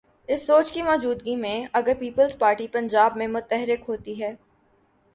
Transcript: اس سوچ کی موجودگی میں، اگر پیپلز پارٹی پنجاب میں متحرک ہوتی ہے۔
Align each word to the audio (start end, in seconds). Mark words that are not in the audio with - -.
اس 0.27 0.47
سوچ 0.47 0.71
کی 0.71 0.81
موجودگی 0.81 1.35
میں، 1.35 1.67
اگر 1.73 1.93
پیپلز 1.99 2.37
پارٹی 2.37 2.67
پنجاب 2.67 3.17
میں 3.17 3.27
متحرک 3.27 3.89
ہوتی 3.89 4.21
ہے۔ 4.23 4.35